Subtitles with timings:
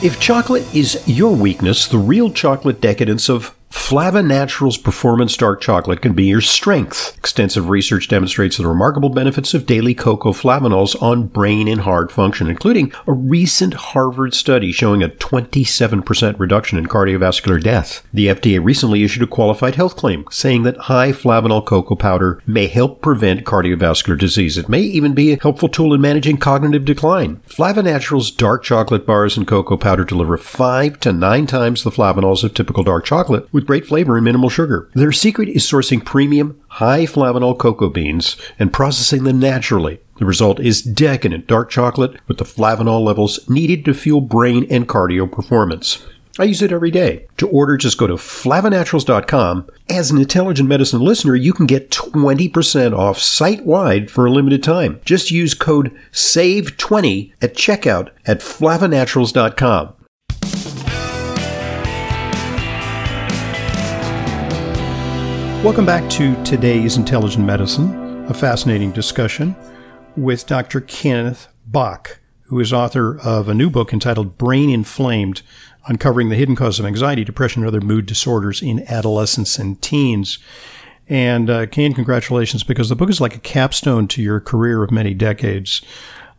[0.00, 3.57] If chocolate is your weakness, the real chocolate decadence of
[3.88, 7.16] Flava Naturals Performance Dark Chocolate can be your strength.
[7.16, 12.50] Extensive research demonstrates the remarkable benefits of daily cocoa flavanols on brain and heart function,
[12.50, 18.06] including a recent Harvard study showing a 27% reduction in cardiovascular death.
[18.12, 22.66] The FDA recently issued a qualified health claim saying that high flavanol cocoa powder may
[22.66, 24.58] help prevent cardiovascular disease.
[24.58, 27.40] It may even be a helpful tool in managing cognitive decline.
[27.46, 32.44] Flava Naturals dark chocolate bars and cocoa powder deliver five to nine times the flavanols
[32.44, 34.90] of typical dark chocolate with great flavor and minimal sugar.
[34.94, 40.00] Their secret is sourcing premium, high flavanol cocoa beans and processing them naturally.
[40.18, 44.88] The result is decadent dark chocolate with the flavanol levels needed to fuel brain and
[44.88, 46.04] cardio performance.
[46.40, 47.26] I use it every day.
[47.38, 49.68] To order, just go to flavanaturals.com.
[49.88, 54.62] As an intelligent medicine listener, you can get 20% off site wide for a limited
[54.62, 55.00] time.
[55.04, 59.94] Just use code SAVE20 at checkout at flavanaturals.com.
[65.64, 69.56] Welcome back to today's Intelligent Medicine, a fascinating discussion
[70.16, 70.80] with Dr.
[70.80, 75.42] Kenneth Bock, who is author of a new book entitled Brain Inflamed
[75.88, 80.38] Uncovering the Hidden Cause of Anxiety, Depression, and Other Mood Disorders in Adolescents and Teens.
[81.08, 84.92] And uh, Ken, congratulations, because the book is like a capstone to your career of
[84.92, 85.82] many decades.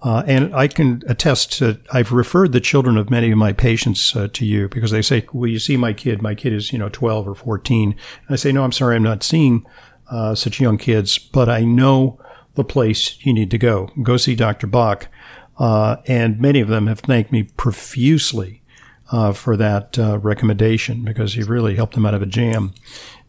[0.02, 4.16] Uh, and I can attest to, I've referred the children of many of my patients
[4.16, 6.22] uh, to you because they say, Will you see my kid?
[6.22, 7.91] My kid is, you know, 12 or 14.
[7.91, 9.66] And I say, No, I'm sorry, I'm not seeing
[10.09, 12.19] uh, such young kids, but I know
[12.56, 13.89] the place you need to go.
[14.02, 14.67] Go see Dr.
[14.67, 15.08] Bock.
[15.58, 18.63] Uh, and many of them have thanked me profusely
[19.11, 22.73] uh, for that uh, recommendation because you've really helped them out of a jam.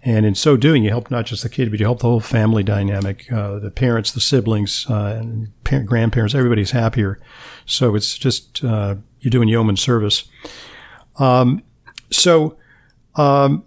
[0.02, 2.20] And in so doing, you help not just the kid, but you help the whole
[2.20, 5.22] family dynamic, uh, the parents, the siblings, uh,
[5.64, 7.20] parent, grandparents, everybody's happier.
[7.66, 10.24] So it's just, uh, you're doing yeoman service.
[11.18, 11.62] Um,
[12.10, 12.56] so,
[13.16, 13.64] um,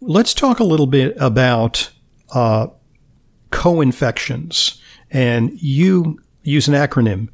[0.00, 1.90] let's talk a little bit about,
[2.34, 2.66] uh,
[3.50, 4.82] co-infections.
[5.10, 7.28] And you use an acronym,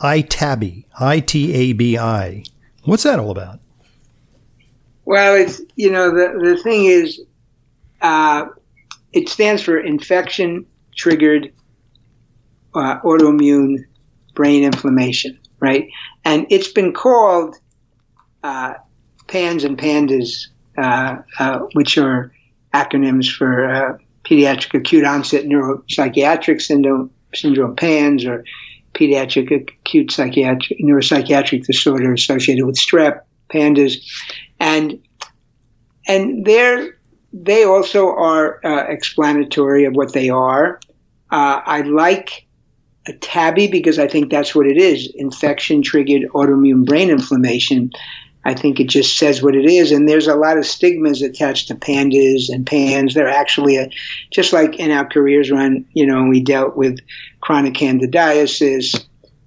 [0.00, 2.44] ITABI, I-T-A-B-I.
[2.84, 3.60] What's that all about?
[5.04, 7.20] Well, it's, you know, the, the thing is,
[8.02, 8.46] uh,
[9.12, 11.52] it stands for infection triggered
[12.74, 13.84] uh, autoimmune
[14.34, 15.88] brain inflammation, right?
[16.24, 17.56] And it's been called
[18.42, 18.74] uh,
[19.28, 20.48] PANS and PANDAS,
[20.78, 22.32] uh, uh, which are
[22.74, 28.44] acronyms for uh, pediatric acute onset neuropsychiatric syndrome, syndrome PANS, or
[28.94, 33.20] pediatric acute psychiatric neuropsychiatric disorder associated with strep,
[33.50, 33.96] PANDAS,
[34.60, 34.98] and
[36.08, 36.96] and they're
[37.32, 40.80] they also are uh, explanatory of what they are.
[41.30, 42.46] Uh, I like
[43.08, 47.90] ITABI because I think that's what it is infection triggered autoimmune brain inflammation.
[48.44, 49.92] I think it just says what it is.
[49.92, 53.14] And there's a lot of stigmas attached to pandas and pans.
[53.14, 53.88] They're actually a,
[54.30, 56.98] just like in our careers run, you know, we dealt with
[57.40, 59.04] chronic candidiasis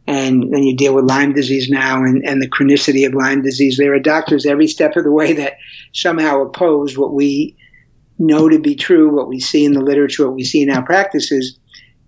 [0.07, 3.77] and then you deal with Lyme disease now and, and the chronicity of Lyme disease.
[3.77, 5.57] There are doctors every step of the way that
[5.93, 7.57] somehow oppose what we
[8.17, 10.83] know to be true, what we see in the literature, what we see in our
[10.83, 11.57] practices.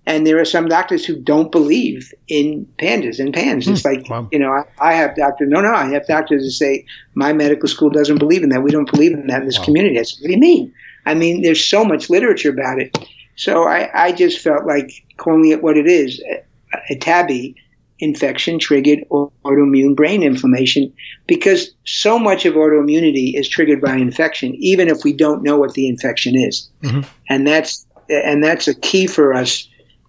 [0.06, 3.66] And there are some doctors who don't believe in pandas and pans.
[3.66, 3.73] Hmm.
[3.73, 4.28] It's like, wow.
[4.31, 7.67] you know, I, I, have doctors, no, no, I have doctors who say, my medical
[7.67, 8.63] school doesn't believe in that.
[8.63, 9.66] We don't believe in that in this wow.
[9.66, 10.00] community.
[10.00, 10.73] I said, what do you mean?
[11.06, 12.97] I mean, there's so much literature about it.
[13.35, 17.56] So I, I just felt like calling it what it is, a, a TABI,
[18.00, 20.94] infection triggered autoimmune brain inflammation
[21.28, 25.74] because so much of autoimmunity is triggered by infection even if we don't know what
[25.74, 27.02] the infection is mm-hmm.
[27.30, 29.68] and that's and that's a key for us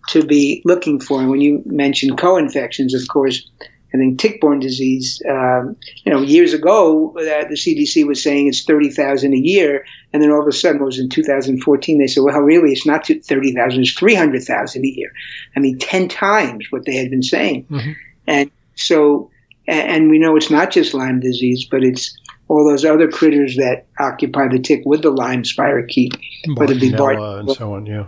[0.09, 3.49] to be looking for and when you mention co-infections of course
[3.93, 5.22] I think tick-borne disease.
[5.28, 9.84] Um, you know, years ago, uh, the CDC was saying it's thirty thousand a year,
[10.12, 11.99] and then all of a sudden, it was in 2014.
[11.99, 15.10] They said, "Well, really, it's not thirty thousand; it's three hundred thousand a year."
[15.56, 17.65] I mean, ten times what they had been saying.
[17.71, 17.93] Mm-hmm.
[18.26, 19.31] And so,
[19.66, 22.14] and we know it's not just Lyme disease, but it's
[22.49, 26.19] all those other critters that occupy the tick with the Lyme spirochete,
[26.56, 27.87] whether it be Bart and so on.
[27.87, 28.06] Yeah.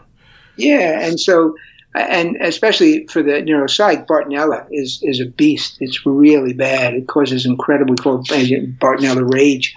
[0.57, 1.55] Yeah, and so
[1.95, 5.77] and especially for the neuropsych, Bartonella is is a beast.
[5.81, 6.95] It's really bad.
[6.95, 9.75] It causes incredible called Bartonella rage,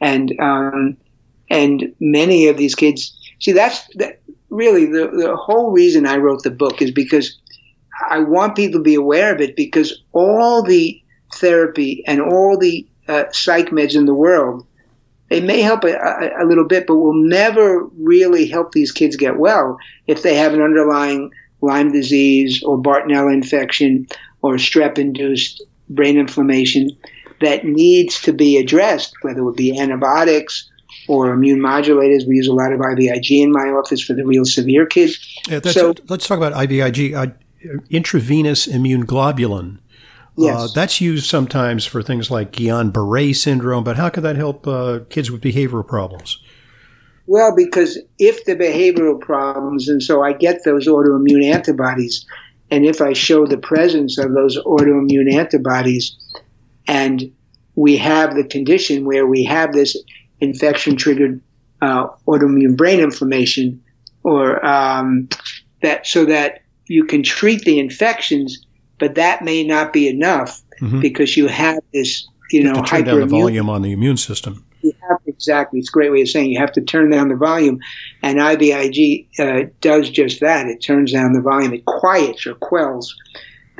[0.00, 0.96] and um,
[1.50, 6.42] and many of these kids see that's that really the the whole reason I wrote
[6.42, 7.38] the book is because
[8.08, 11.00] I want people to be aware of it because all the
[11.34, 14.66] therapy and all the uh, psych meds in the world
[15.30, 19.16] they may help a, a, a little bit, but will never really help these kids
[19.16, 19.78] get well
[20.08, 21.30] if they have an underlying
[21.60, 24.06] Lyme disease or Bartonella infection
[24.42, 26.90] or strep induced brain inflammation.
[27.40, 30.70] that needs to be addressed, whether it be antibiotics
[31.08, 32.26] or immune modulators.
[32.28, 35.18] We use a lot of IVIG in my office for the real severe kids.
[35.48, 37.32] Yeah, so let's talk about IVIG, uh,
[37.88, 39.78] intravenous immune globulin.
[40.38, 40.56] Uh, yes.
[40.56, 45.00] Uh, that's used sometimes for things like Guillain-Barré syndrome, but how could that help uh,
[45.08, 46.38] kids with behavioral problems?
[47.30, 52.26] Well, because if the behavioral problems, and so I get those autoimmune antibodies,
[52.72, 56.16] and if I show the presence of those autoimmune antibodies,
[56.88, 57.30] and
[57.76, 59.96] we have the condition where we have this
[60.40, 61.40] infection triggered
[61.80, 63.80] uh, autoimmune brain inflammation,
[64.24, 65.28] or um,
[65.82, 68.66] that so that you can treat the infections,
[68.98, 70.98] but that may not be enough mm-hmm.
[70.98, 74.66] because you have this, you, you know, turn down the volume on the immune system.
[74.82, 75.78] You have, exactly.
[75.78, 77.80] It's a great way of saying you have to turn down the volume,
[78.22, 80.66] and IVIG uh, does just that.
[80.66, 81.74] It turns down the volume.
[81.74, 83.14] It quiets or quells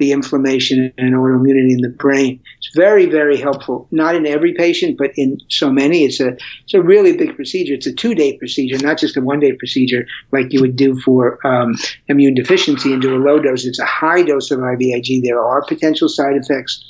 [0.00, 2.40] the inflammation and autoimmunity in the brain.
[2.58, 3.86] It's very, very helpful.
[3.90, 6.04] Not in every patient, but in so many.
[6.04, 7.74] It's a it's a really big procedure.
[7.74, 10.98] It's a two day procedure, not just a one day procedure like you would do
[11.00, 11.74] for um,
[12.08, 13.66] immune deficiency and do a low dose.
[13.66, 15.22] It's a high dose of IVIG.
[15.22, 16.82] There are potential side effects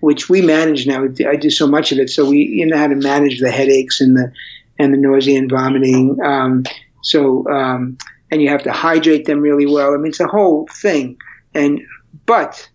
[0.00, 1.04] which we manage now.
[1.28, 4.00] I do so much of it, so we you know how to manage the headaches
[4.00, 4.32] and the
[4.78, 6.18] and the nausea and vomiting.
[6.24, 6.64] Um,
[7.02, 7.98] so um,
[8.30, 9.94] and you have to hydrate them really well.
[9.94, 11.16] I mean, it's a whole thing.
[11.54, 11.80] And
[12.26, 12.68] but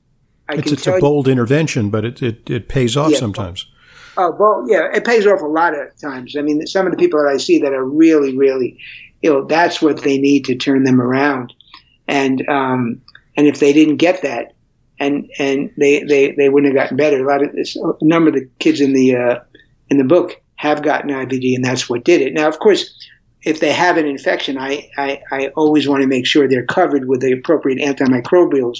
[0.49, 3.65] I it's, it's a bold you, intervention, but it, it, it pays off yeah, sometimes.
[4.17, 6.35] Oh, well, yeah, it pays off a lot of times.
[6.37, 8.79] I mean, some of the people that I see that are really, really
[9.23, 11.53] ill, that's what they need to turn them around.
[12.07, 13.01] And um,
[13.35, 14.53] and if they didn't get that,
[14.99, 17.23] and and they, they, they wouldn't have gotten better.
[17.23, 19.39] A lot of this, a number of the kids in the uh,
[19.89, 22.33] in the book have gotten IBD, and that's what did it.
[22.33, 22.93] Now, of course,
[23.45, 27.07] if they have an infection, I, I, I always want to make sure they're covered
[27.07, 28.79] with the appropriate antimicrobials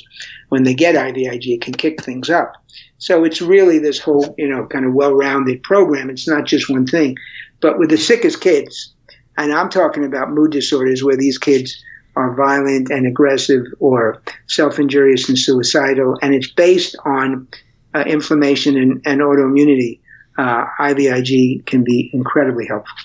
[0.49, 1.55] when they get IVIG.
[1.55, 2.53] It can kick things up.
[2.97, 6.09] So it's really this whole, you know, kind of well-rounded program.
[6.09, 7.15] It's not just one thing.
[7.61, 8.93] But with the sickest kids,
[9.37, 11.83] and I'm talking about mood disorders where these kids
[12.15, 17.47] are violent and aggressive or self-injurious and suicidal, and it's based on
[17.95, 19.99] uh, inflammation and, and autoimmunity,
[20.37, 22.95] uh, IVIG can be incredibly helpful.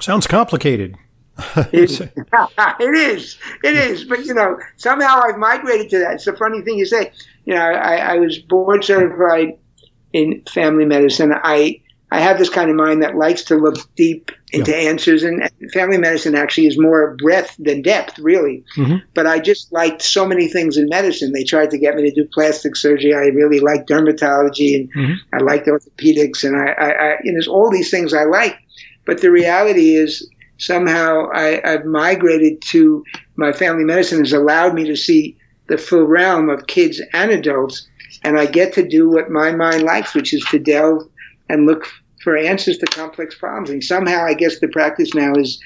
[0.00, 0.96] Sounds complicated.
[1.56, 3.38] it, it is.
[3.62, 4.04] It is.
[4.04, 6.14] But, you know, somehow I've migrated to that.
[6.14, 7.12] It's a funny thing you say.
[7.44, 9.58] You know, I, I was board certified
[10.12, 11.32] in family medicine.
[11.32, 11.81] I
[12.12, 14.90] I have this kind of mind that likes to look deep into yeah.
[14.90, 18.62] answers, and family medicine actually is more breadth than depth, really.
[18.76, 18.96] Mm-hmm.
[19.14, 21.32] But I just liked so many things in medicine.
[21.32, 23.14] They tried to get me to do plastic surgery.
[23.14, 25.14] I really liked dermatology, and mm-hmm.
[25.32, 28.58] I liked orthopedics, and I, I, I you know, there's all these things I like.
[29.06, 30.28] But the reality is,
[30.58, 33.02] somehow I, I've migrated to
[33.36, 35.38] my family medicine has allowed me to see
[35.68, 37.88] the full realm of kids and adults,
[38.22, 41.08] and I get to do what my mind likes, which is to delve
[41.48, 41.86] and look
[42.22, 43.70] for answers to complex problems.
[43.70, 45.60] And somehow, I guess the practice now is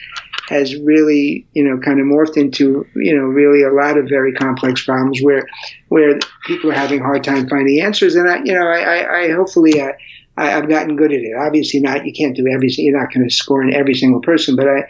[0.48, 4.32] has really, you know, kind of morphed into, you know, really a lot of very
[4.32, 5.46] complex problems where
[5.88, 8.14] where people are having a hard time finding answers.
[8.14, 9.80] And I, you know, I, I, I hopefully.
[9.80, 9.92] I,
[10.38, 11.32] I, have gotten good at it.
[11.34, 12.84] Obviously, not you can't do everything.
[12.84, 14.82] You're not going to score in every single person, but I,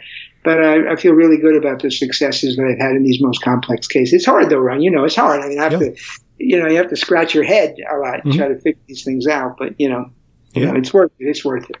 [0.43, 3.41] but I, I, feel really good about the successes that I've had in these most
[3.41, 4.13] complex cases.
[4.13, 4.81] It's hard though, Ron.
[4.81, 5.41] You know, it's hard.
[5.41, 5.95] I mean, I have to,
[6.37, 8.31] you know, you have to scratch your head a lot mm-hmm.
[8.31, 9.55] try to figure these things out.
[9.57, 10.11] But you know,
[10.61, 10.75] yeah.
[10.75, 11.25] it's worth it.
[11.25, 11.77] It's worth it.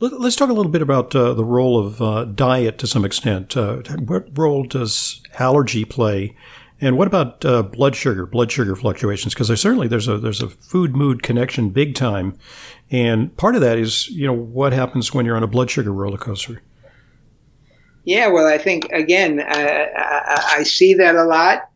[0.00, 3.56] Let's talk a little bit about uh, the role of uh, diet to some extent.
[3.56, 6.36] Uh, what role does allergy play,
[6.80, 9.34] and what about uh, blood sugar, blood sugar fluctuations?
[9.34, 12.38] Because there's certainly there's a there's a food mood connection big time,
[12.92, 15.92] and part of that is you know what happens when you're on a blood sugar
[15.92, 16.62] roller coaster.
[18.04, 21.68] Yeah, well, I think again, I, I see that a lot.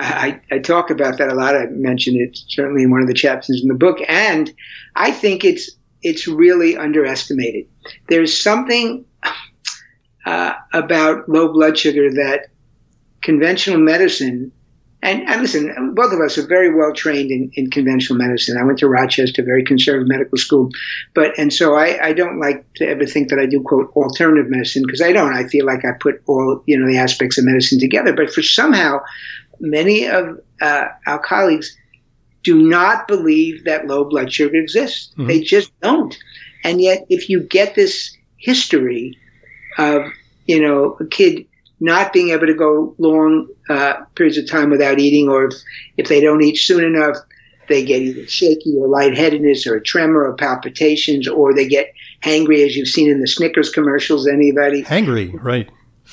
[0.00, 1.56] I, I, talk about that a lot.
[1.56, 4.52] I mentioned it certainly in one of the chapters in the book, and
[4.94, 5.70] I think it's
[6.02, 7.66] it's really underestimated.
[8.08, 9.04] There's something
[10.26, 12.48] uh, about low blood sugar that
[13.22, 14.52] conventional medicine,
[15.00, 18.58] and, and, listen, both of us are very well trained in, in, conventional medicine.
[18.58, 20.70] I went to Rochester, very conservative medical school,
[21.14, 24.50] but and so I, I don't like to ever think that I do quote alternative
[24.50, 25.32] medicine because I don't.
[25.32, 28.42] I feel like I put all you know the aspects of medicine together, but for
[28.42, 28.98] somehow
[29.60, 31.76] many of uh, our colleagues
[32.48, 35.12] do not believe that low blood sugar exists.
[35.12, 35.26] Mm-hmm.
[35.26, 36.16] They just don't.
[36.64, 39.18] And yet, if you get this history
[39.76, 40.06] of,
[40.46, 41.44] you know, a kid
[41.78, 45.54] not being able to go long uh, periods of time without eating, or if,
[45.98, 47.18] if they don't eat soon enough,
[47.68, 52.64] they get either shaky or lightheadedness or a tremor or palpitations, or they get hangry,
[52.64, 54.26] as you've seen in the Snickers commercials.
[54.26, 54.82] Anybody?
[54.82, 55.68] Hangry, right.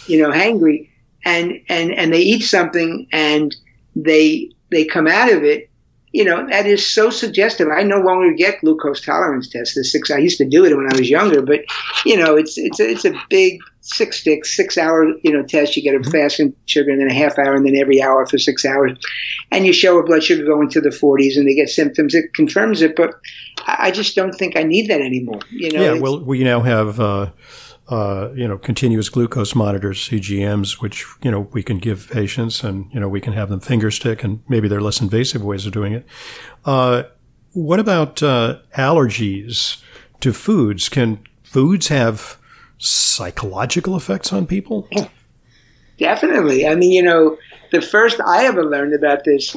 [0.06, 0.90] You know, hangry
[1.24, 3.56] and and and they eat something and
[3.96, 5.70] they they come out of it
[6.16, 7.68] you know, that is so suggestive.
[7.68, 9.76] I no longer get glucose tolerance tests.
[9.76, 11.66] The six I used to do it when I was younger, but
[12.06, 15.78] you know, it's it's a, it's a big six stick, six hour you know test.
[15.78, 16.12] You get a mm-hmm.
[16.12, 18.98] fasting sugar and then a half hour and then every hour for six hours,
[19.52, 22.14] and you show a blood sugar going to the 40s and they get symptoms.
[22.14, 23.14] It confirms it, but
[23.68, 25.40] I just don't think I need that anymore.
[25.52, 26.00] You know, yeah.
[26.00, 27.00] Well, we now have.
[27.00, 27.32] Uh,
[27.88, 32.92] uh, you know, continuous glucose monitors, CGMs, which, you know, we can give patients and,
[32.92, 35.72] you know, we can have them finger stick and maybe they're less invasive ways of
[35.72, 36.04] doing it.
[36.66, 37.04] Uh,
[37.52, 39.84] what about uh, allergies
[40.20, 40.90] to foods?
[40.90, 42.40] Can foods have
[42.86, 44.88] psychological effects on people?
[45.98, 46.68] Definitely.
[46.68, 47.38] I mean, you know,
[47.72, 49.56] the first I ever learned about this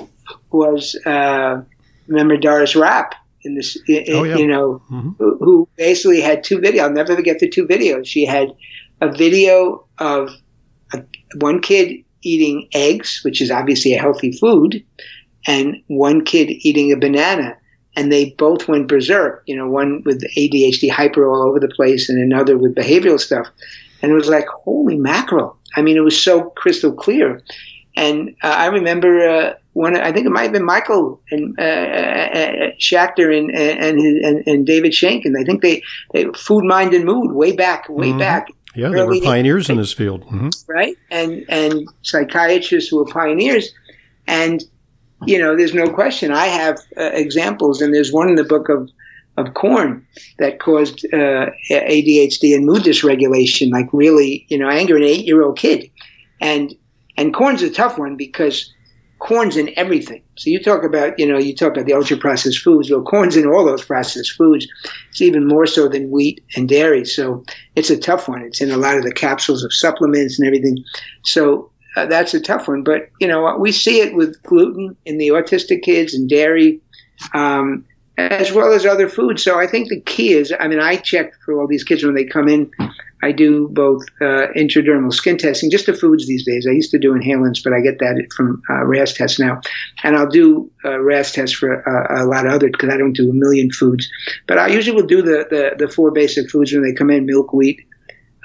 [0.50, 1.62] was, uh,
[2.06, 3.14] remember Doris Rapp?
[3.42, 4.36] in this, oh, yeah.
[4.36, 5.10] you know, mm-hmm.
[5.18, 6.80] who, who, basically had two videos.
[6.80, 8.06] I'll never forget the two videos.
[8.06, 8.54] She had
[9.00, 10.30] a video of
[10.92, 11.02] a,
[11.36, 14.84] one kid eating eggs, which is obviously a healthy food,
[15.46, 17.56] and one kid eating a banana.
[17.98, 22.08] And they both went berserk, you know, one with ADHD hyper all over the place
[22.08, 23.48] and another with behavioral stuff.
[24.00, 25.56] And it was like, holy mackerel.
[25.74, 27.42] I mean, it was so crystal clear.
[27.96, 31.62] And uh, I remember uh, one, I think it might have been Michael and uh,
[31.62, 35.36] uh, uh Schachter and and, and, and David Sheinkin.
[35.36, 38.18] I think they, they Food, Mind, and Mood way back, way mm-hmm.
[38.18, 38.46] back.
[38.76, 40.50] Yeah, they were pioneers in this field, mm-hmm.
[40.68, 40.96] right?
[41.10, 43.74] And and psychiatrists who were pioneers,
[44.28, 44.62] and
[45.26, 46.32] you know, there's no question.
[46.32, 48.90] I have uh, examples, and there's one in the book of
[49.36, 50.04] of corn
[50.38, 55.42] that caused uh, ADHD and mood dysregulation, like really, you know, anger an eight year
[55.42, 55.90] old kid,
[56.40, 56.74] and
[57.16, 58.72] and corn's a tough one because
[59.18, 60.22] corn's in everything.
[60.36, 62.90] So you talk about, you know, you talk about the ultra processed foods.
[62.90, 64.66] Well, corn's in all those processed foods.
[65.10, 67.04] It's even more so than wheat and dairy.
[67.04, 67.44] So
[67.74, 68.42] it's a tough one.
[68.42, 70.78] It's in a lot of the capsules of supplements and everything.
[71.24, 71.67] So
[71.98, 72.82] uh, that's a tough one.
[72.82, 76.80] But you know, we see it with gluten in the autistic kids and dairy.
[77.34, 77.84] Um,
[78.18, 79.44] as well as other foods.
[79.44, 82.16] So I think the key is, I mean, I check for all these kids when
[82.16, 82.68] they come in.
[83.22, 86.66] I do both uh, intradermal skin testing, just the foods these days.
[86.68, 89.60] I used to do inhalants, but I get that from uh, RAST tests now.
[90.02, 93.12] And I'll do uh, RAST tests for uh, a lot of other because I don't
[93.12, 94.08] do a million foods.
[94.46, 97.26] But I usually will do the, the, the four basic foods when they come in
[97.26, 97.80] milk, wheat,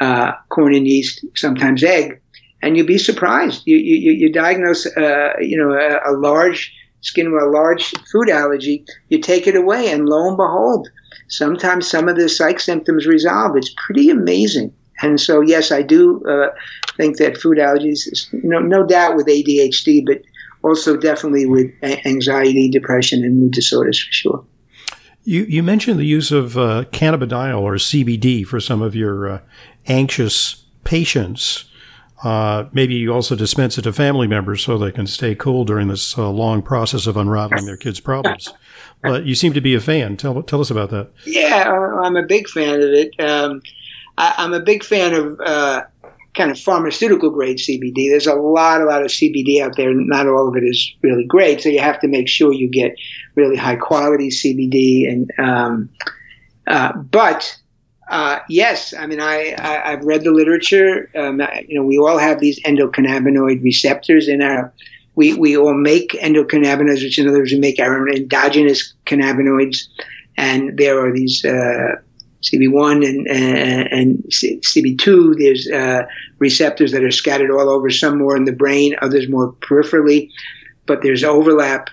[0.01, 2.19] uh, corn, and yeast, sometimes egg.
[2.63, 3.61] And you'd be surprised.
[3.65, 8.29] You, you, you diagnose, uh, you know, a, a large skin with a large food
[8.29, 10.87] allergy, you take it away, and lo and behold,
[11.27, 13.57] sometimes some of the psych symptoms resolve.
[13.57, 14.73] It's pretty amazing.
[15.01, 16.47] And so, yes, I do uh,
[16.95, 20.21] think that food allergies, no, no doubt with ADHD, but
[20.63, 24.45] also definitely with anxiety, depression, and mood disorders for sure.
[25.25, 29.39] You, you mentioned the use of uh, cannabidiol or CBD for some of your uh,
[29.87, 31.65] anxious patients.
[32.23, 35.89] Uh, maybe you also dispense it to family members so they can stay cool during
[35.89, 38.53] this uh, long process of unraveling their kids' problems.
[39.01, 40.15] but you seem to be a fan.
[40.15, 41.11] Tell tell us about that.
[41.25, 41.69] Yeah,
[42.01, 43.19] I'm a big fan of it.
[43.19, 43.61] Um,
[44.17, 45.83] I, am a big fan of uh,
[46.33, 48.09] kind of pharmaceutical grade CBD.
[48.09, 49.93] There's a lot, a lot of CBD out there.
[49.93, 52.95] Not all of it is really great, so you have to make sure you get
[53.35, 55.11] really high quality CBD.
[55.11, 55.89] And um,
[56.67, 57.57] uh, but
[58.09, 61.09] uh, yes, I mean I, I have read the literature.
[61.15, 64.73] Um, you know, we all have these endocannabinoid receptors in our.
[65.15, 69.87] We we all make endocannabinoids, which in other words, we make our own endogenous cannabinoids,
[70.37, 71.43] and there are these.
[71.45, 71.95] Uh,
[72.43, 75.37] CB1 and, and, and CB2.
[75.37, 76.05] There's uh,
[76.39, 80.29] receptors that are scattered all over, some more in the brain, others more peripherally,
[80.85, 81.89] but there's overlap.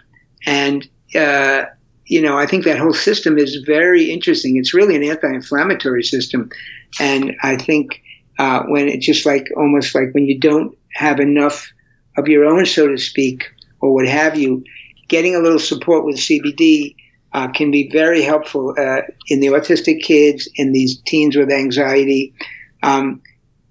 [0.46, 1.66] And uh,
[2.10, 4.56] you know, I think that whole system is very interesting.
[4.56, 6.50] It's really an anti-inflammatory system,
[6.98, 8.02] and I think
[8.38, 11.70] uh, when it's just like almost like when you don't have enough
[12.16, 13.44] of your own, so to speak,
[13.80, 14.64] or what have you,
[15.06, 16.96] getting a little support with CBD
[17.32, 22.34] uh, can be very helpful uh, in the autistic kids, in these teens with anxiety.
[22.82, 23.22] Um,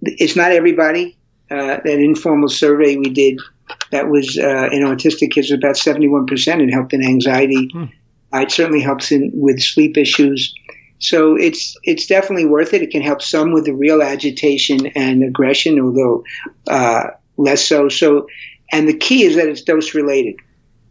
[0.02, 1.18] it's not everybody.
[1.52, 3.38] Uh, that informal survey we did
[3.92, 7.70] that was uh, in autistic kids was about 71% it helped in anxiety.
[7.74, 7.86] Hmm.
[8.34, 10.54] It certainly helps in with sleep issues.
[11.00, 12.82] So it's it's definitely worth it.
[12.82, 16.24] It can help some with the real agitation and aggression, although
[16.68, 17.90] uh, less so.
[17.90, 18.28] So,
[18.72, 20.36] and the key is that it's dose related,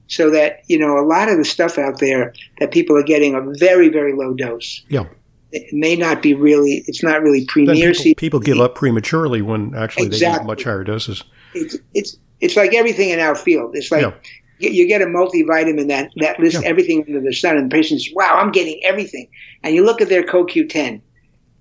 [0.07, 3.35] so that you know a lot of the stuff out there that people are getting
[3.35, 4.83] a very very low dose.
[4.89, 5.05] Yeah.
[5.51, 6.85] It may not be really.
[6.87, 7.93] It's not really premier.
[7.95, 10.33] People, people, give up prematurely when actually exactly.
[10.33, 11.25] they need much higher doses.
[11.55, 13.75] It's it's it's like everything in our field.
[13.75, 14.13] It's like yeah
[14.59, 16.69] you get a multivitamin that, that lists yeah.
[16.69, 19.29] everything under the sun, and the patient says, wow, I'm getting everything.
[19.63, 21.01] And you look at their CoQ10,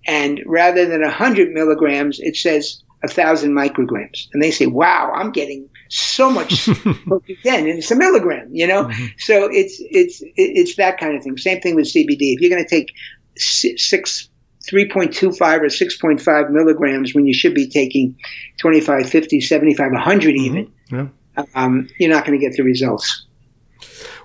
[0.08, 5.32] and rather than 100 milligrams, it says a thousand micrograms, and they say, "Wow, I'm
[5.32, 9.06] getting so much CoQ10, and it's a milligram." You know, mm-hmm.
[9.20, 11.38] so it's it's it's that kind of thing.
[11.38, 12.34] Same thing with CBD.
[12.34, 12.92] If you're going to take
[13.38, 14.30] six
[14.70, 18.18] 3.25 or 6.5 milligrams when you should be taking
[18.60, 20.46] 25, 50, 75, 100 mm-hmm.
[20.46, 21.08] even, yeah.
[21.56, 23.26] Um, you're not going to get the results.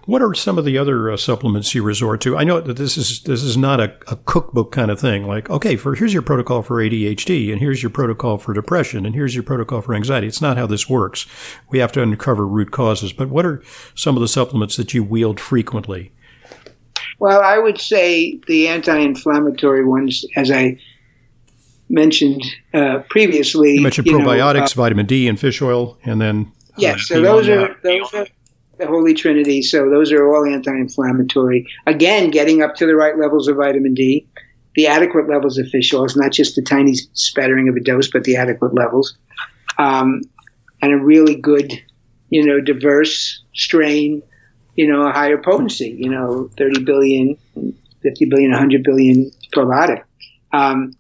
[0.04, 2.37] What are some of the other uh, supplements you resort to?
[2.37, 5.28] I know that this is this is not a, a, cookbook kind of thing.
[5.28, 9.14] Like, okay, for here's your protocol for ADHD, and here's your protocol for depression, and
[9.14, 10.26] here's your protocol for anxiety.
[10.26, 11.26] It's not how this works.
[11.71, 13.12] We have to uncover root causes.
[13.12, 13.62] But what are
[13.95, 16.11] some of the supplements that you wield frequently?
[17.21, 20.81] Well, I would say the anti-inflammatory ones, as I
[21.88, 22.42] mentioned
[22.75, 23.76] uh, previously.
[23.76, 27.06] You mentioned you probiotics, know, uh, vitamin D, and fish oil, and then uh, yes.
[27.06, 28.26] so those are those are
[28.78, 29.62] the holy trinity.
[29.62, 31.66] So those are all anti-inflammatory.
[31.86, 34.26] Again, getting up to the right levels of vitamin D,
[34.74, 38.24] the adequate levels of fish oils, not just a tiny spattering of a dose, but
[38.24, 39.16] the adequate levels,
[39.78, 40.22] um,
[40.80, 41.72] and a really good,
[42.30, 44.22] you know, diverse strain
[44.74, 47.36] you know, a higher potency, you know, 30 billion,
[48.02, 50.02] 50 billion, 100 billion probiotic.
[50.52, 50.96] Um,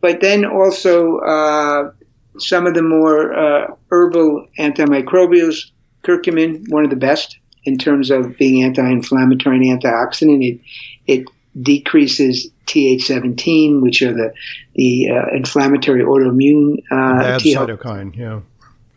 [0.00, 1.90] but then also uh,
[2.38, 5.70] some of the more uh, herbal antimicrobials,
[6.04, 10.44] curcumin, one of the best in terms of being anti-inflammatory and antioxidant.
[10.44, 10.60] It,
[11.06, 11.26] it
[11.62, 14.32] decreases Th17, which are the
[14.74, 18.14] the uh, inflammatory autoimmune uh, bad cytokine.
[18.16, 18.40] Yeah,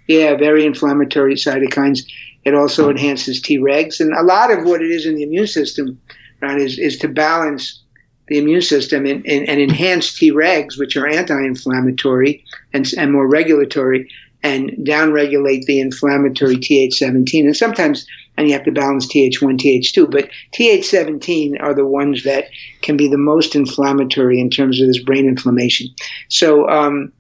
[0.08, 2.00] yeah, very inflammatory cytokines.
[2.46, 6.00] It also enhances Tregs, and a lot of what it is in the immune system,
[6.42, 7.84] right, is is to balance
[8.30, 12.44] the immune system and, and, and enhance Tregs, which are anti-inflammatory
[12.74, 14.10] and, and more regulatory,
[14.42, 17.46] and downregulate the inflammatory Th17.
[17.46, 18.06] And sometimes,
[18.38, 22.46] and you have to balance Th1, Th2, but Th17 are the ones that
[22.82, 25.88] can be the most inflammatory in terms of this brain inflammation.
[26.30, 27.12] So, um,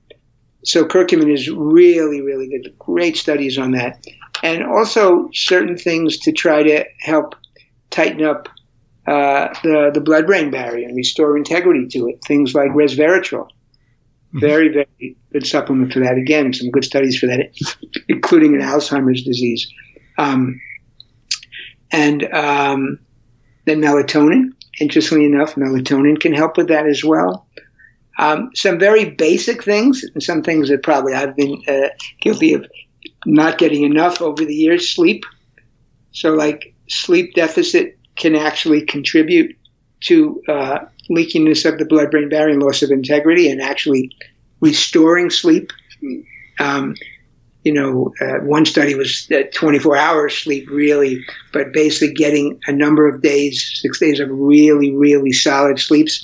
[0.63, 2.73] so curcumin is really, really good.
[2.79, 4.05] Great studies on that
[4.43, 7.35] and also certain things to try to help
[7.89, 8.49] tighten up
[9.09, 12.23] uh, the the blood brain barrier and restore integrity to it.
[12.25, 14.39] Things like resveratrol, mm-hmm.
[14.39, 16.17] very very good supplement for that.
[16.17, 17.51] Again, some good studies for that,
[18.07, 19.67] including in Alzheimer's disease,
[20.17, 20.61] um,
[21.91, 22.99] and um,
[23.65, 24.51] then melatonin.
[24.79, 27.47] Interestingly enough, melatonin can help with that as well.
[28.17, 31.89] Um, some very basic things, and some things that probably I've been uh,
[32.21, 32.65] guilty of
[33.25, 35.23] not getting enough over the years, sleep.
[36.11, 39.55] So, like, sleep deficit can actually contribute
[40.01, 40.79] to uh,
[41.09, 44.11] leakiness of the blood brain barrier and loss of integrity and actually
[44.59, 45.71] restoring sleep.
[46.59, 46.95] Um,
[47.63, 52.71] you know, uh, one study was that 24 hours sleep really, but basically getting a
[52.71, 56.21] number of days, six days of really, really solid sleeps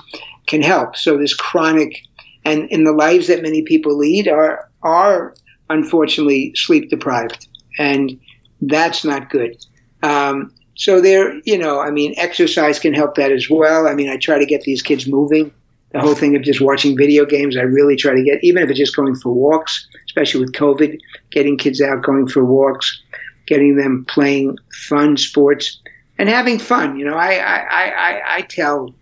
[0.48, 0.96] can help.
[0.96, 1.98] So this chronic,
[2.46, 5.36] and in the lives that many people lead are, are
[5.70, 8.18] unfortunately sleep deprived, and
[8.62, 9.58] that's not good.
[10.04, 13.88] Um, so there, you know, I mean, exercise can help that as well.
[13.88, 15.52] I mean, I try to get these kids moving.
[15.92, 18.70] The whole thing of just watching video games, I really try to get, even if
[18.70, 21.00] it's just going for walks, especially with COVID,
[21.32, 23.02] getting kids out going for walks,
[23.48, 25.80] getting them playing fun sports
[26.18, 26.98] and having fun.
[26.98, 28.94] You know, I, I, I, I tell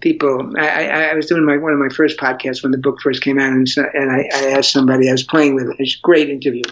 [0.00, 0.52] people.
[0.58, 3.38] I, I, was doing my one of my first podcasts when the book first came
[3.38, 5.70] out, and, and I, I, asked somebody I was playing with.
[5.70, 6.62] it, It's a great interview,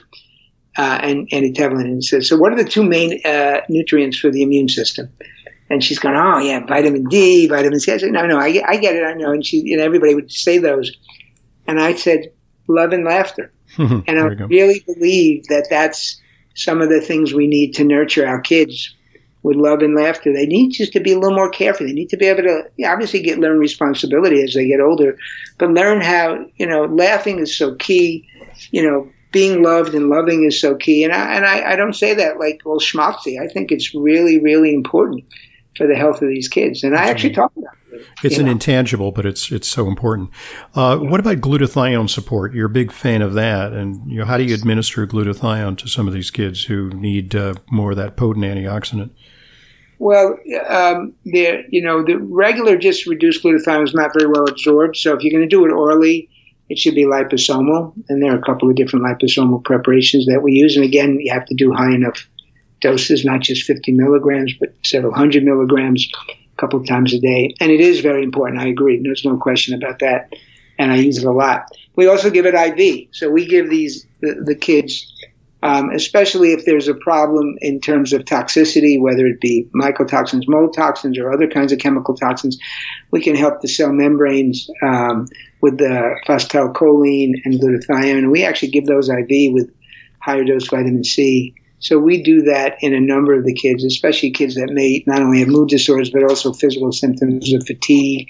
[0.76, 4.30] uh, and Andy Tevlin, and says, "So, what are the two main uh, nutrients for
[4.30, 5.08] the immune system?"
[5.70, 8.76] And she's going, "Oh yeah, vitamin D, vitamin C." I said, "No, no, I, I
[8.76, 10.90] get it, I know." And she, and everybody would say those,
[11.66, 12.32] and I said,
[12.68, 16.20] "Love and laughter," and I really believe that that's
[16.54, 18.94] some of the things we need to nurture our kids
[19.42, 20.32] with love and laughter.
[20.32, 21.86] They need just to be a little more careful.
[21.86, 25.18] They need to be able to obviously get learn responsibility as they get older,
[25.58, 28.26] but learn how you know laughing is so key.
[28.70, 31.02] You know, being loved and loving is so key.
[31.04, 33.40] And I and I, I don't say that like well schmaltzy.
[33.40, 35.24] I think it's really really important
[35.76, 36.84] for the health of these kids.
[36.84, 38.06] And I actually talk about it.
[38.22, 38.52] It's an know.
[38.52, 40.30] intangible, but it's it's so important.
[40.74, 41.10] Uh, yeah.
[41.10, 42.54] What about glutathione support?
[42.54, 45.88] You're a big fan of that, and you know, how do you administer glutathione to
[45.88, 49.10] some of these kids who need uh, more of that potent antioxidant?
[49.98, 54.96] Well, um, the you know the regular just reduced glutathione is not very well absorbed.
[54.96, 56.28] So if you're going to do it orally,
[56.72, 60.52] it should be liposomal, and there are a couple of different liposomal preparations that we
[60.52, 60.74] use.
[60.74, 62.26] And again, you have to do high enough
[62.80, 67.54] doses, not just 50 milligrams, but several hundred milligrams, a couple of times a day.
[67.60, 68.58] And it is very important.
[68.58, 68.98] I agree.
[69.02, 70.32] There's no question about that.
[70.78, 71.68] And I use it a lot.
[71.94, 73.08] We also give it IV.
[73.12, 75.12] So we give these the, the kids
[75.62, 80.74] um, especially if there's a problem in terms of toxicity, whether it be mycotoxins, mold
[80.74, 82.58] toxins, or other kinds of chemical toxins.
[83.10, 85.26] We can help the cell membranes um,
[85.60, 88.30] with the phosphatidylcholine and glutathione.
[88.30, 89.72] We actually give those IV with
[90.20, 91.54] higher dose vitamin C.
[91.78, 95.20] So we do that in a number of the kids, especially kids that may not
[95.20, 98.28] only have mood disorders but also physical symptoms of fatigue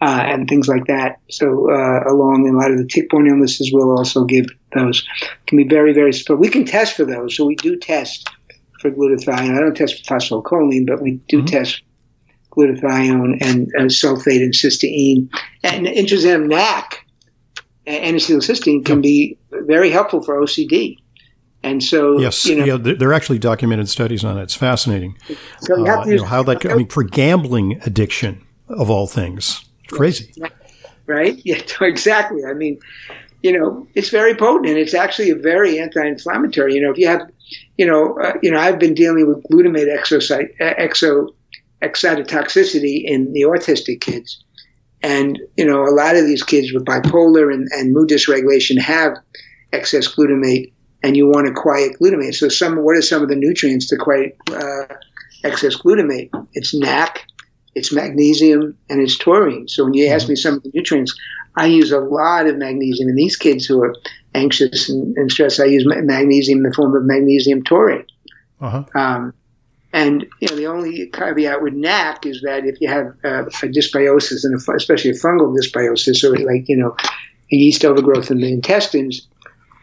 [0.00, 1.20] uh, and things like that.
[1.30, 5.06] So uh, along in a lot of the tick-borne illnesses, we'll also give those.
[5.46, 6.12] Can be very very.
[6.36, 7.36] We can test for those.
[7.36, 8.28] So we do test
[8.80, 9.56] for glutathione.
[9.56, 11.46] I don't test for phosphatidylcholine, but we do mm-hmm.
[11.46, 11.82] test
[12.50, 15.28] glutathione and uh, sulfate and cysteine.
[15.62, 17.04] And interesting, NAC,
[17.86, 20.96] N-acetylcysteine, can be very helpful for OCD.
[21.62, 24.42] And so, yes, you know, yeah, there are actually documented studies on it.
[24.44, 25.18] It's fascinating.
[25.60, 29.67] So you, uh, you know, how that, I mean, for gambling addiction of all things,
[29.88, 30.32] crazy.
[31.06, 31.40] Right?
[31.44, 32.44] Yeah, exactly.
[32.44, 32.78] I mean,
[33.42, 36.74] you know, it's very potent and it's actually a very anti-inflammatory.
[36.74, 37.22] You know, if you have,
[37.76, 41.28] you know, uh, you know, I've been dealing with glutamate exocyte, exo,
[41.82, 44.44] excitotoxicity in the autistic kids.
[45.02, 49.12] And, you know, a lot of these kids with bipolar and, and mood dysregulation have
[49.72, 50.72] excess glutamate
[51.02, 52.34] and you want to quiet glutamate.
[52.34, 54.94] So some, what are some of the nutrients to quiet uh,
[55.44, 56.30] excess glutamate?
[56.54, 57.24] It's NAC,
[57.78, 59.68] it's magnesium, and it's taurine.
[59.68, 61.18] So when you ask me some of the nutrients,
[61.56, 63.08] I use a lot of magnesium.
[63.08, 63.94] And these kids who are
[64.34, 68.06] anxious and, and stressed, I use magnesium in the form of magnesium taurine.
[68.60, 68.84] Uh-huh.
[68.94, 69.34] Um,
[69.92, 73.66] and you know, the only caveat with NAC is that if you have uh, a
[73.66, 76.94] dysbiosis, and especially a fungal dysbiosis, or like you know,
[77.50, 79.26] a yeast overgrowth in the intestines,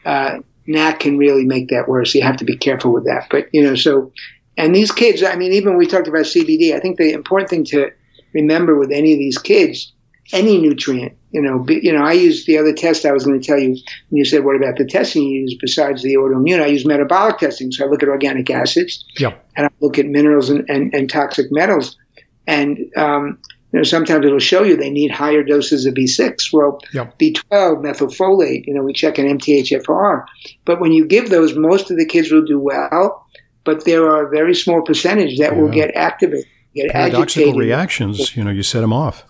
[0.06, 2.14] uh, NAC can really make that worse.
[2.14, 3.28] You have to be careful with that.
[3.32, 4.12] But you know, so
[4.58, 7.66] and these kids, I mean, even we talked about CBD, I think the important thing
[7.66, 7.92] to
[8.34, 9.92] remember with any of these kids,
[10.32, 13.40] any nutrient, you know, be, you know, I use the other test I was going
[13.40, 13.72] to tell you.
[13.72, 13.80] And
[14.12, 16.62] you said, what about the testing you use besides the autoimmune?
[16.62, 17.72] I use metabolic testing.
[17.72, 19.36] So I look at organic acids, yeah.
[19.56, 21.98] and I look at minerals and, and, and toxic metals.
[22.48, 23.40] And um,
[23.76, 26.54] you know, sometimes it'll show you they need higher doses of B6.
[26.54, 27.20] Well, yep.
[27.20, 30.24] B12, methylfolate, you know, we check an MTHFR.
[30.64, 33.28] But when you give those, most of the kids will do well,
[33.66, 35.60] but there are a very small percentage that yeah.
[35.60, 37.60] will get activated, get Paradoxical agitated.
[37.60, 39.26] reactions, you know, you set them off.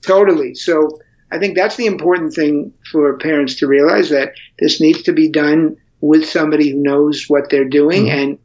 [0.00, 0.54] Totally.
[0.54, 0.98] So
[1.30, 5.30] I think that's the important thing for parents to realize that this needs to be
[5.30, 8.18] done with somebody who knows what they're doing mm-hmm.
[8.18, 8.38] and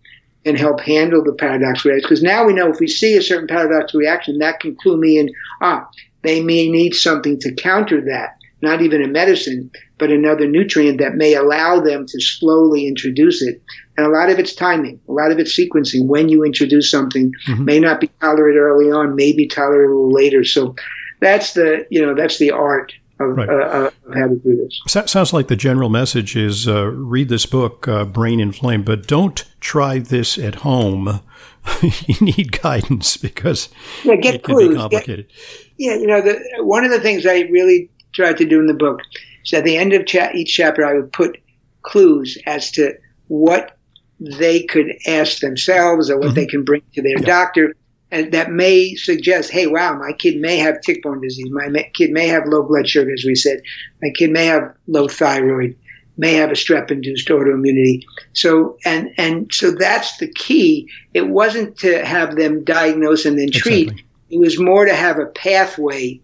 [0.46, 2.08] and help handle the paradox reaction.
[2.08, 5.20] Because now we know if we see a certain paradox reaction, that can clue me
[5.20, 5.30] in,
[5.62, 5.86] ah,
[6.24, 11.16] they may need something to counter that, not even a medicine, but another nutrient that
[11.16, 13.62] may allow them to slowly introduce it.
[13.98, 16.08] And a lot of it's timing, a lot of it's sequencing.
[16.08, 17.66] When you introduce something, mm-hmm.
[17.66, 20.44] may not be tolerated early on, may be tolerated later.
[20.44, 20.76] So
[21.20, 23.50] that's the, you know, that's the art of, right.
[23.50, 24.80] uh, of how to do this.
[24.88, 29.08] So, sounds like the general message is uh, read this book, uh, Brain Inflamed, but
[29.08, 31.22] don't try this at home.
[31.82, 33.70] you need guidance because
[34.04, 34.78] yeah, get it clues.
[34.90, 35.30] Get,
[35.78, 38.74] yeah, you know, the, one of the things I really tried to do in the
[38.74, 39.00] book
[39.46, 41.38] is at the end of cha- each chapter, I would put
[41.84, 42.94] clues as to
[43.28, 43.78] what
[44.20, 46.36] they could ask themselves or what mm-hmm.
[46.36, 47.26] they can bring to their yeah.
[47.26, 47.74] doctor
[48.12, 51.50] and that may suggest, hey, wow, my kid may have tick-borne disease.
[51.52, 53.62] My kid may have low blood sugar, as we said.
[54.02, 55.76] My kid may have low thyroid,
[56.16, 58.04] may have a strep-induced autoimmunity.
[58.34, 60.90] So, and and so that's the key.
[61.14, 63.90] It wasn't to have them diagnose and then treat.
[63.90, 64.06] Exactly.
[64.30, 66.22] It was more to have a pathway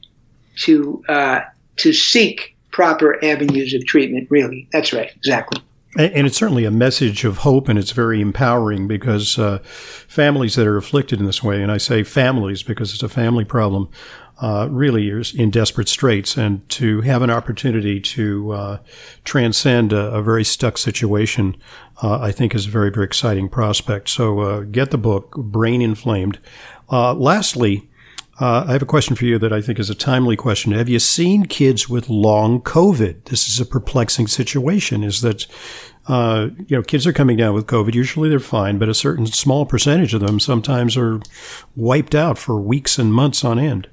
[0.60, 1.42] to uh,
[1.78, 4.28] to seek proper avenues of treatment.
[4.30, 5.62] Really, that's right, exactly.
[5.96, 10.66] And it's certainly a message of hope, and it's very empowering because uh, families that
[10.66, 13.90] are afflicted in this way, and I say families because it's a family problem,
[14.42, 16.36] uh, really are in desperate straits.
[16.36, 18.78] And to have an opportunity to uh,
[19.24, 21.56] transcend a, a, very stuck situation,
[22.02, 24.10] uh, I think is a very, very exciting prospect.
[24.10, 26.40] So uh, get the book, Brain Inflamed.
[26.92, 27.88] Uh, lastly,
[28.40, 30.72] uh, I have a question for you that I think is a timely question.
[30.72, 33.26] Have you seen kids with long COVID?
[33.26, 35.04] This is a perplexing situation.
[35.04, 35.46] Is that
[36.08, 37.94] uh, you know kids are coming down with COVID?
[37.94, 41.20] Usually they're fine, but a certain small percentage of them sometimes are
[41.76, 43.88] wiped out for weeks and months on end.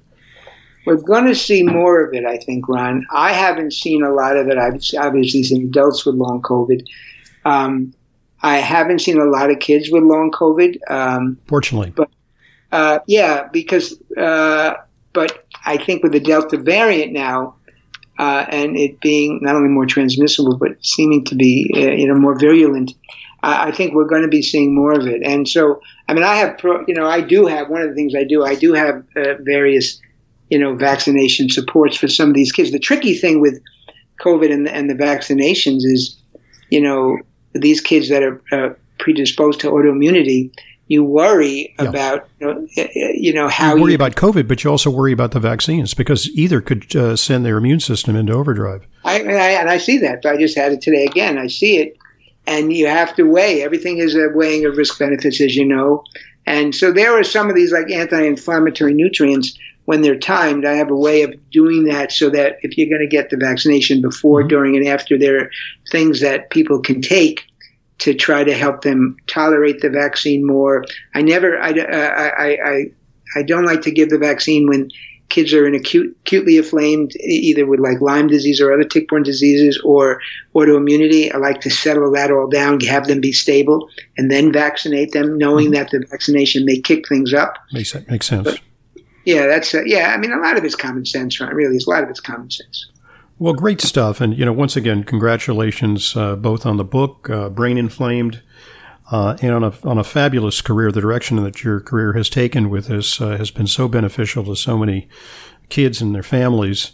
[0.86, 3.06] We're going to see more of it, I think, Ron.
[3.12, 4.56] I haven't seen a lot of it.
[4.56, 6.86] I've obviously seen adults with long COVID.
[7.44, 7.92] Um,
[8.42, 10.78] I haven't seen a lot of kids with long COVID.
[10.90, 12.08] Um, Fortunately, but
[12.72, 14.74] uh, yeah, because uh,
[15.12, 17.56] but I think with the Delta variant now,
[18.18, 22.14] uh, and it being not only more transmissible but seeming to be uh, you know
[22.14, 22.92] more virulent,
[23.42, 25.22] I think we're going to be seeing more of it.
[25.24, 27.94] And so, I mean, I have pro, you know I do have one of the
[27.94, 30.00] things I do I do have uh, various
[30.50, 32.70] you know vaccination supports for some of these kids.
[32.70, 33.60] The tricky thing with
[34.20, 36.20] COVID and the, and the vaccinations is
[36.70, 37.18] you know
[37.54, 40.52] these kids that are uh, predisposed to autoimmunity,
[40.90, 41.88] you worry yeah.
[41.88, 45.38] about you know, how you worry you, about COVID, but you also worry about the
[45.38, 48.84] vaccines because either could uh, send their immune system into overdrive.
[49.04, 50.26] I, I, and I see that.
[50.26, 51.38] I just had it today again.
[51.38, 51.96] I see it,
[52.44, 53.62] and you have to weigh.
[53.62, 56.02] Everything is a weighing of risk benefits, as you know.
[56.44, 60.66] And so there are some of these like anti-inflammatory nutrients when they're timed.
[60.66, 63.36] I have a way of doing that so that if you're going to get the
[63.36, 64.48] vaccination before, mm-hmm.
[64.48, 65.50] during, and after, there are
[65.92, 67.44] things that people can take
[68.00, 70.84] to try to help them tolerate the vaccine more.
[71.14, 72.84] I never, I, I, I,
[73.36, 74.90] I don't like to give the vaccine when
[75.28, 79.80] kids are in acute, acutely inflamed, either with like Lyme disease or other tick-borne diseases
[79.84, 80.20] or
[80.56, 81.32] autoimmunity.
[81.32, 85.38] I like to settle that all down, have them be stable, and then vaccinate them,
[85.38, 85.74] knowing mm-hmm.
[85.74, 87.58] that the vaccination may kick things up.
[87.72, 88.44] Makes, makes sense.
[88.44, 88.60] But,
[89.24, 90.12] yeah, that's uh, yeah.
[90.12, 91.54] I mean, a lot of it's common sense, right?
[91.54, 92.89] Really, a lot of it's common sense.
[93.40, 97.48] Well, great stuff, and you know, once again, congratulations uh, both on the book, uh,
[97.48, 98.42] Brain Inflamed,
[99.10, 100.92] uh, and on a on a fabulous career.
[100.92, 104.54] The direction that your career has taken with this uh, has been so beneficial to
[104.54, 105.08] so many
[105.70, 106.92] kids and their families.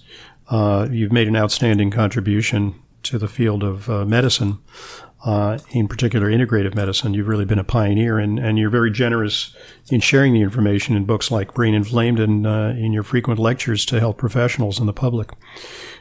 [0.48, 3.90] Uh, you've made an outstanding contribution to the field of
[5.26, 7.12] uh, in particular integrative medicine.
[7.12, 9.54] You've really been a pioneer, and, and you're very generous
[9.90, 13.98] in sharing the information in books like Brain Inflamed and in your frequent lectures to
[13.98, 15.30] health professionals and the public.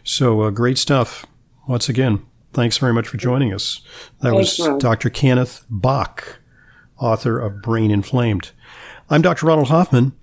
[0.04, 1.26] So uh, great stuff.
[1.68, 3.82] Once again, thanks very much for joining us.
[4.22, 5.10] That was Dr.
[5.10, 6.40] Kenneth Bock,
[7.00, 8.52] author of Brain Inflamed.
[9.10, 9.48] I'm Dr.
[9.48, 10.14] Ronald Hoffman,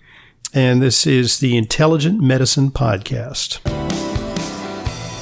[0.54, 3.82] and this is the Intelligent Medicine Podcast.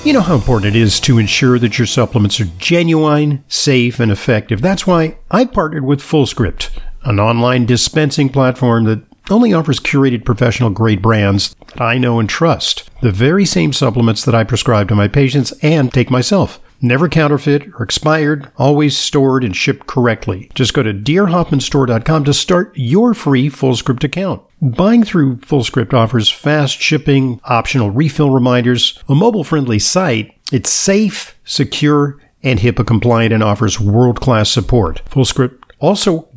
[0.03, 4.11] You know how important it is to ensure that your supplements are genuine, safe, and
[4.11, 4.63] effective.
[4.63, 6.71] That's why I partnered with FullScript,
[7.05, 12.31] an online dispensing platform that only offers curated professional grade brands that I know and
[12.31, 12.89] trust.
[13.03, 16.59] The very same supplements that I prescribe to my patients and take myself.
[16.81, 20.51] Never counterfeit or expired, always stored and shipped correctly.
[20.55, 24.43] Just go to drhoffmanstore.com to start your free FullScript account.
[24.63, 30.35] Buying through FullScript offers fast shipping, optional refill reminders, a mobile friendly site.
[30.53, 35.03] It's safe, secure, and HIPAA compliant and offers world class support.
[35.07, 36.29] FullScript also